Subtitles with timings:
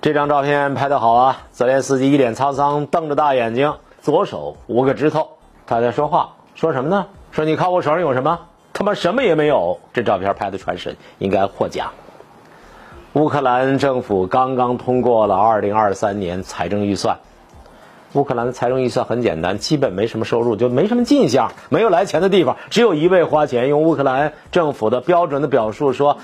[0.00, 1.42] 这张照片拍得好啊！
[1.50, 5.30] 泽连斯基一脸沧桑，瞪着大眼睛，左手五个指头，
[5.66, 7.06] 他在说话，说什么呢？
[7.32, 8.38] 说你看我手上有什么？
[8.72, 9.80] 他妈什么也没有！
[9.92, 11.90] 这照片拍的传神，应该获奖。
[13.14, 17.18] 乌克兰政府刚刚通过了2023年财政预算。
[18.12, 23.66] 乌克兰的财政预算很简单，基本没什么收入，就没什么进项，没有来钱的地方，只有一味花钱。
[23.66, 26.18] 用乌克兰政府的标准的表述说，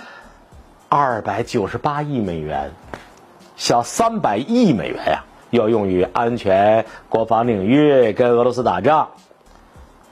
[0.88, 2.70] 二百九十八亿美元。
[3.64, 9.12] 小三百亿美元呀，要用于安全国防领域，跟俄罗斯打仗。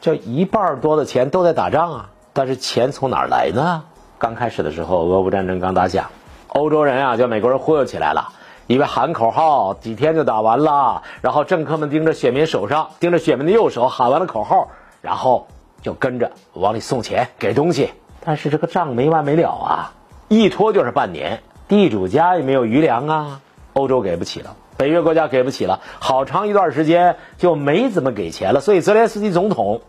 [0.01, 2.11] 这一半多的钱都在打仗啊！
[2.33, 3.85] 但是钱从哪儿来呢？
[4.19, 6.07] 刚开始的时候，俄乌战争刚打响，
[6.49, 8.33] 欧洲人啊，叫美国人忽悠起来了，
[8.69, 11.03] 因为喊口号，几天就打完了。
[11.21, 14.69] 然后政客们盯着选民手上，盯着选民的右手，喊完了口号，
[15.03, 15.47] 然后
[15.83, 17.91] 就跟着往里送钱，给东西。
[18.25, 19.93] 但是这个账没完没了啊，
[20.29, 21.43] 一拖就是半年。
[21.73, 23.41] 地主家也没有余粮啊，
[23.73, 28.61] 欧洲给不起了，北约国家给不起了，好长一段时间就没怎么给钱了。
[28.61, 29.81] 所以泽连斯基总统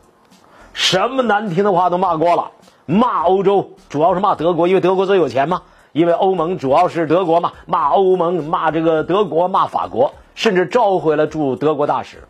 [0.71, 2.51] 什么难听的话都骂过了，
[2.85, 5.63] 骂欧洲，主要是骂德国，因为德国最有钱嘛。
[5.91, 12.23] 因为欧盟主要是德国嘛，骂欧盟，骂这个德国，骂法国，甚至召回了驻德国大使。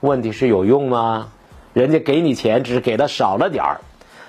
[0.00, 1.28] 问题是有用吗？
[1.72, 3.80] 人家给你钱，只是给的少了点儿。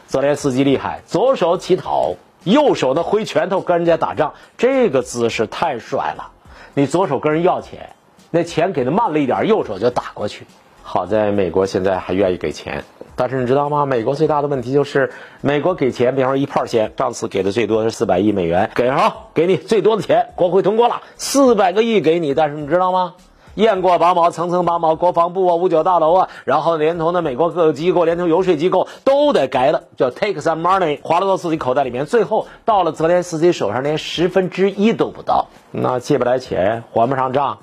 [0.08, 2.16] 泽连斯基厉害，左手乞讨。
[2.44, 6.32] 右手呢挥拳头跟人家打仗，这个姿势太帅了。
[6.74, 7.90] 你左手跟人要钱，
[8.30, 10.46] 那钱给的慢了一点，右手就打过去。
[10.84, 12.84] 好在美国现在还愿意给钱，
[13.16, 13.86] 但是你知道吗？
[13.86, 23.14] 美国最大的问题就是，美国给钱，比方说一炮钱，上次给的最多是四百亿美元，给哈，给你最多的钱，国会通过了四百个亿给你，但是你知道吗？
[23.56, 37.58] 雁过拔毛，层层拔毛，国防部啊，五角大楼啊，然后连同的美国各个机构，连同游说机构都得改了，叫 take some money，花了到自己口袋里面，最后到了泽连斯基手上，连十分之一都不到，那借不来钱，还不上账，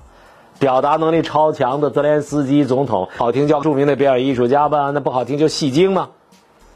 [0.58, 6.10] 表达能力超强的泽连斯基总统，好听叫著名的表演艺术家吧，那不好听就戏精嘛，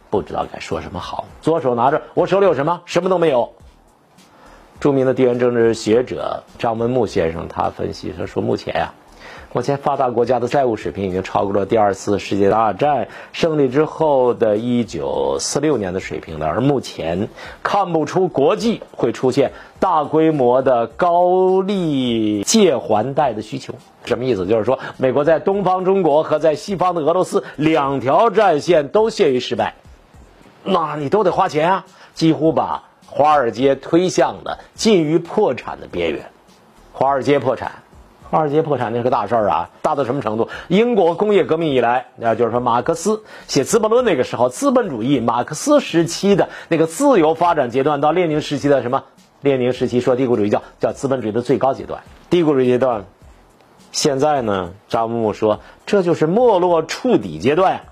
[0.09, 2.81] 不知道该说什么好，左手拿着，我手里有什么？
[2.87, 3.53] 什么都没有。
[4.81, 8.93] 著名的地缘政治学者张文木先生他分析，他说目前呀。
[9.55, 17.29] 目前发达国家的债务水平已经超过了第二次世界大战胜利之后的一九四六年的水平了，而目前
[17.63, 23.75] 看不出国际会出现大规模的高利借还贷的需求。
[24.07, 24.47] 什么意思？
[24.47, 29.75] 就是说，美国在东方中国和在西方的俄罗斯两条战线都陷于失败，
[30.65, 31.85] 那你都得花钱啊，
[32.15, 36.31] 几乎把华尔街推向了近于破产的边缘。
[36.95, 37.83] 华尔街破产。
[38.33, 40.49] 华尔街破产那是个大事儿啊，大到什么程度？
[40.69, 49.05] 英国工业革命以来，啊，就是说马克思写《资本论》那个时候，资本主义马克思时期的那个自由发展阶段，到列宁时期的什么？
[49.43, 53.05] 列宁时期说帝国主义叫叫资本主义的最高阶段，帝国主义阶段。
[53.91, 57.83] 现在呢，张木说这就是没落触底阶段。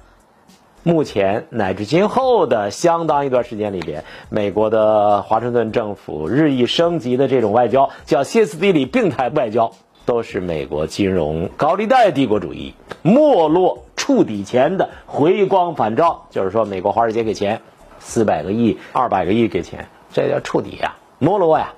[0.82, 9.72] 目前乃至今后的相当一段时间里边，美国的华盛顿政府日益升级的这种外交，叫歇斯底里病态外交。
[10.10, 17.60] 都是美国金融高利贷帝国主义没落触底前的回光返照，就是说，美国华尔街给钱，
[18.00, 21.74] 四百个亿、二百个亿给钱，这叫触底呀，没落呀。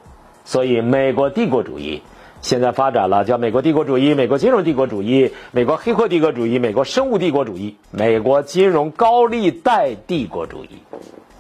[0.47, 2.01] 所以，美国帝国主义
[2.41, 10.79] 现在发展了，叫美国帝国主义、美国金融帝国主义、美国黑客帝国主义、美国生物帝国主义、美国金融高利贷帝国主义。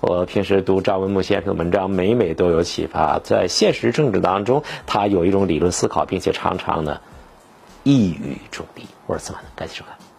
[0.02, 3.20] 我平时读张文木先生的文章，每每都有启发。
[3.20, 7.00] 在现实政治当中，他有一种理论思考，并且常常呢
[7.84, 8.84] 一语中的。
[9.06, 10.11] 我是司马南，感谢收看。